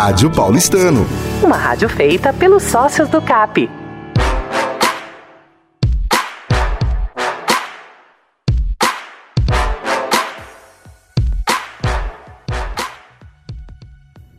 [0.00, 1.04] Rádio Paulistano.
[1.42, 3.68] Uma rádio feita pelos sócios do CAP.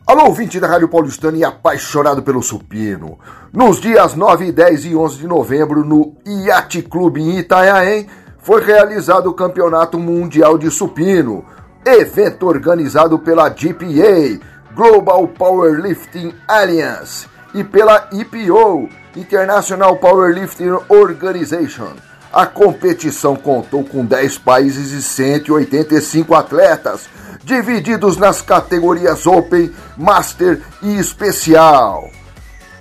[0.07, 3.19] Alô, ouvinte da Rádio Paulistana e apaixonado pelo supino.
[3.51, 8.07] Nos dias 9, 10 e 11 de novembro, no Iate Clube em Itanhaém,
[8.37, 11.43] foi realizado o Campeonato Mundial de Supino,
[11.85, 14.39] evento organizado pela GPA,
[14.79, 21.89] Global Powerlifting Alliance, e pela EPO, International Powerlifting Organization.
[22.31, 27.09] A competição contou com 10 países e 185 atletas
[27.43, 32.09] divididos nas categorias Open, Master e Especial.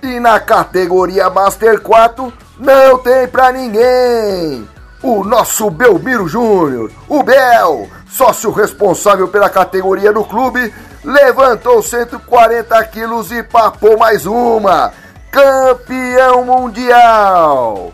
[0.01, 4.65] E na categoria Master 4 não tem pra ninguém.
[5.03, 10.73] O nosso Belmiro Júnior, o Bel, sócio responsável pela categoria do clube,
[11.03, 14.91] levantou 140 quilos e papou mais uma.
[15.31, 17.93] Campeão mundial!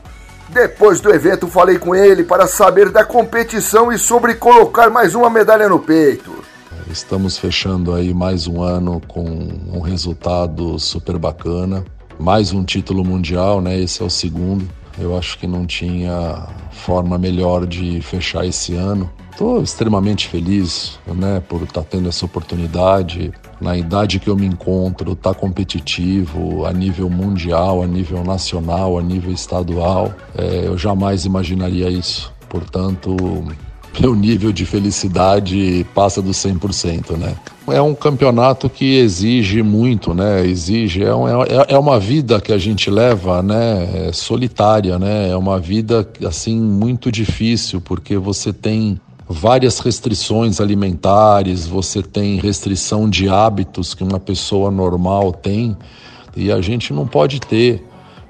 [0.50, 5.30] Depois do evento, falei com ele para saber da competição e sobre colocar mais uma
[5.30, 6.44] medalha no peito.
[6.90, 11.84] Estamos fechando aí mais um ano com um resultado super bacana.
[12.18, 13.78] Mais um título mundial, né?
[13.78, 14.70] Esse é o segundo.
[14.98, 19.10] Eu acho que não tinha forma melhor de fechar esse ano.
[19.32, 23.34] Estou extremamente feliz, né, por estar tá tendo essa oportunidade.
[23.60, 28.98] Na idade que eu me encontro, estar tá competitivo a nível mundial, a nível nacional,
[28.98, 30.14] a nível estadual.
[30.38, 32.34] É, eu jamais imaginaria isso.
[32.48, 33.16] Portanto,
[34.00, 37.36] meu nível de felicidade passa dos 100%, né?
[37.68, 40.46] É um campeonato que exige muito, né?
[40.46, 44.08] Exige, é, um, é, é uma vida que a gente leva, né?
[44.08, 45.30] É solitária, né?
[45.30, 53.10] É uma vida, assim, muito difícil, porque você tem várias restrições alimentares, você tem restrição
[53.10, 55.76] de hábitos que uma pessoa normal tem
[56.36, 57.84] e a gente não pode ter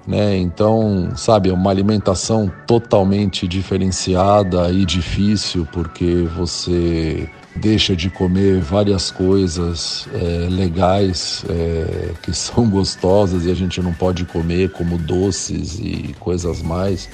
[0.07, 0.37] né?
[0.37, 9.09] Então, sabe, é uma alimentação totalmente diferenciada e difícil porque você deixa de comer várias
[9.09, 15.79] coisas é, legais é, que são gostosas e a gente não pode comer, como doces
[15.79, 17.09] e coisas mais.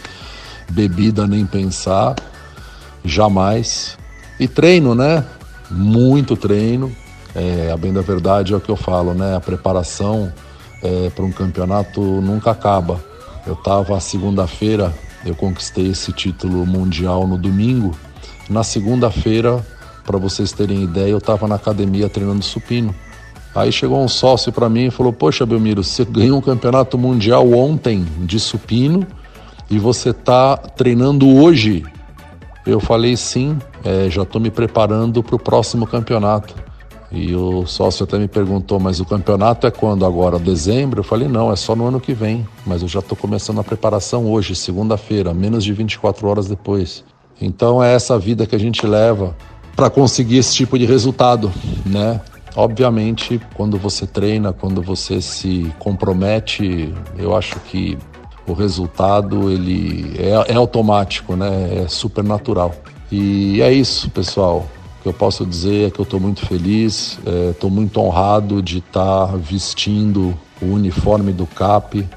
[0.70, 2.16] Bebida nem pensar,
[3.04, 3.98] jamais.
[4.40, 5.24] E treino, né?
[5.70, 6.92] Muito treino.
[7.36, 9.36] É, a bem da verdade é o que eu falo, né?
[9.36, 10.34] A preparação
[10.82, 13.00] é, para um campeonato nunca acaba.
[13.46, 14.94] Eu estava segunda-feira,
[15.26, 17.96] eu conquistei esse título mundial no domingo.
[18.50, 19.66] Na segunda-feira,
[20.06, 22.94] para vocês terem ideia, eu estava na academia treinando supino.
[23.54, 27.52] Aí chegou um sócio para mim e falou: Poxa, Belmiro, você ganhou um campeonato mundial
[27.52, 29.06] ontem de supino
[29.70, 31.84] e você está treinando hoje.
[32.66, 36.54] Eu falei: Sim, é, já estou me preparando para o próximo campeonato.
[37.12, 40.40] E o sócio até me perguntou, mas o campeonato é quando agora?
[40.40, 41.02] Dezembro?
[41.02, 42.48] Eu falei, não, é só no ano que vem.
[42.66, 47.04] Mas eu já estou começando a preparação hoje, segunda-feira, menos de 24 horas depois.
[47.42, 49.36] Então é essa vida que a gente leva
[49.76, 51.52] para conseguir esse tipo de resultado,
[51.86, 52.22] né?
[52.56, 57.98] Obviamente, quando você treina, quando você se compromete, eu acho que
[58.48, 61.84] o resultado ele é, é automático, né?
[61.84, 62.74] É super natural.
[63.12, 64.68] E é isso, pessoal.
[65.02, 67.18] O que eu posso dizer é que eu estou muito feliz,
[67.50, 72.08] estou é, muito honrado de estar tá vestindo o uniforme do CAP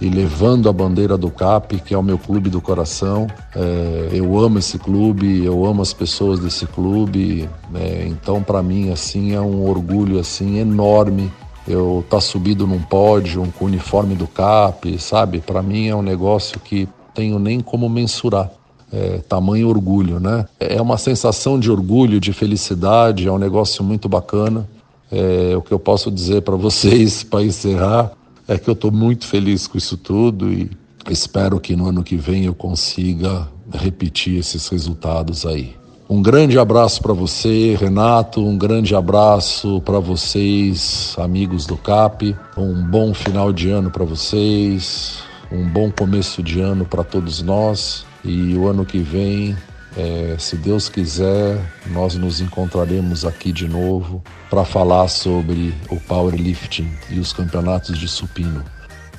[0.00, 3.26] e levando a bandeira do CAP, que é o meu clube do coração.
[3.54, 8.90] É, eu amo esse clube, eu amo as pessoas desse clube, é, então para mim
[8.90, 11.30] assim é um orgulho assim enorme
[11.68, 15.42] eu estar tá subido num pódio com o uniforme do CAP, sabe?
[15.42, 18.50] Para mim é um negócio que tenho nem como mensurar
[18.92, 20.46] é, tamanho orgulho, né?
[20.58, 24.68] É uma sensação de orgulho, de felicidade, é um negócio muito bacana.
[25.10, 28.12] É, o que eu posso dizer para vocês, para encerrar,
[28.46, 30.70] é que eu estou muito feliz com isso tudo e
[31.08, 35.74] espero que no ano que vem eu consiga repetir esses resultados aí.
[36.08, 38.44] Um grande abraço para você, Renato.
[38.44, 42.36] Um grande abraço para vocês, amigos do CAP.
[42.56, 45.29] Um bom final de ano para vocês.
[45.52, 48.06] Um bom começo de ano para todos nós.
[48.22, 49.56] E o ano que vem,
[49.96, 56.96] é, se Deus quiser, nós nos encontraremos aqui de novo para falar sobre o powerlifting
[57.08, 58.64] e os campeonatos de supino.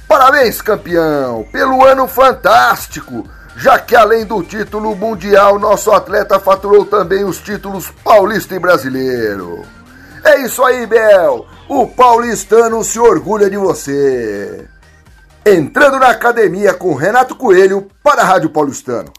[0.07, 3.27] Parabéns, campeão, pelo ano fantástico!
[3.57, 9.63] Já que além do título mundial, nosso atleta faturou também os títulos paulista e brasileiro.
[10.23, 11.45] É isso aí, Bel!
[11.67, 14.67] O paulistano se orgulha de você!
[15.45, 19.11] Entrando na academia com Renato Coelho para a Rádio Paulistano.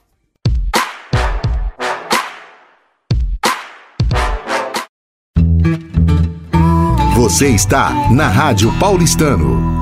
[7.16, 9.81] Você está na Rádio Paulistano.